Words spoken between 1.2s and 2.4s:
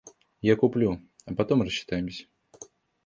а потом рассчитаемся.